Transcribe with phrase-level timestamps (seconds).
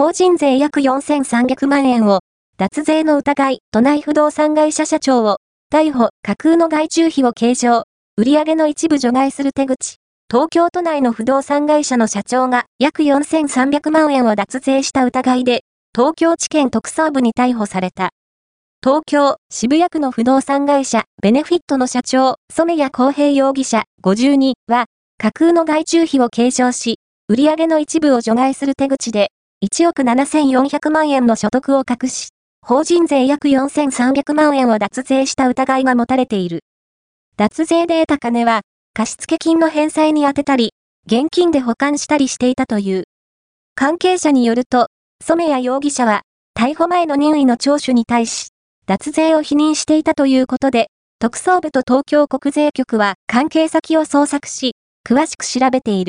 [0.00, 2.20] 法人税約4300万円を、
[2.56, 5.36] 脱税の疑い、都内不動産会社社長を、
[5.70, 7.84] 逮捕、架空の外注費を計上、
[8.16, 9.96] 売上の一部除外する手口。
[10.32, 15.64] 東京都内の不動産会社の社長が約4300万円を脱税した疑いで、
[15.94, 18.08] 東京地検特捜部に逮捕された。
[18.82, 24.86] 東京、渋谷区の不動産会社、ベネフィットの社長、染谷公平容疑者、52は、
[25.18, 26.96] 架空の外注費を計上し、
[27.28, 29.28] 売上の一部を除外する手口で、
[29.62, 32.30] 1億7400万円の所得を隠し、
[32.62, 36.64] 法人税約4300万円を脱税した疑いが持たれている。
[37.36, 38.62] 脱税で得た金は、
[38.94, 40.72] 貸付金の返済に充てたり、
[41.06, 43.04] 現金で保管したりしていたという。
[43.74, 44.86] 関係者によると、
[45.22, 46.22] 染谷容疑者は、
[46.58, 48.48] 逮捕前の任意の聴取に対し、
[48.86, 50.86] 脱税を否認していたということで、
[51.18, 54.72] 特捜部と東京国税局は関係先を捜索し、
[55.06, 56.08] 詳しく調べている。